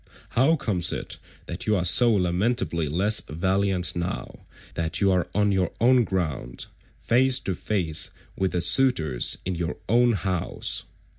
[0.29, 5.51] How comes it that you are so lamentably less valiant now that you are on
[5.51, 6.65] your own ground,
[6.99, 10.85] face to face with the suitors in your own house?